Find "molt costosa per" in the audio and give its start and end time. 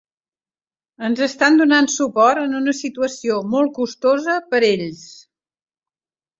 3.53-4.65